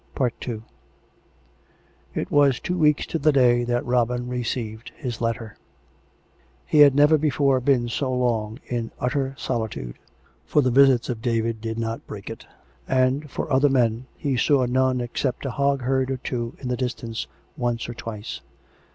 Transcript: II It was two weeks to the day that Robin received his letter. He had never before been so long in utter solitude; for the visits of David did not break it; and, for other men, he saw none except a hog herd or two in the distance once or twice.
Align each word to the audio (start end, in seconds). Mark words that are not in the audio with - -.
II 0.19 0.63
It 2.15 2.31
was 2.31 2.59
two 2.59 2.75
weeks 2.75 3.05
to 3.05 3.19
the 3.19 3.31
day 3.31 3.63
that 3.65 3.85
Robin 3.85 4.27
received 4.27 4.91
his 4.95 5.21
letter. 5.21 5.55
He 6.65 6.79
had 6.79 6.95
never 6.95 7.19
before 7.19 7.59
been 7.59 7.87
so 7.87 8.11
long 8.11 8.57
in 8.65 8.89
utter 8.99 9.35
solitude; 9.37 9.99
for 10.43 10.63
the 10.63 10.71
visits 10.71 11.07
of 11.09 11.21
David 11.21 11.61
did 11.61 11.77
not 11.77 12.07
break 12.07 12.31
it; 12.31 12.47
and, 12.87 13.29
for 13.29 13.53
other 13.53 13.69
men, 13.69 14.07
he 14.17 14.35
saw 14.37 14.65
none 14.65 15.01
except 15.01 15.45
a 15.45 15.51
hog 15.51 15.83
herd 15.83 16.09
or 16.09 16.17
two 16.17 16.55
in 16.59 16.67
the 16.69 16.75
distance 16.77 17.27
once 17.55 17.87
or 17.87 17.93
twice. 17.93 18.41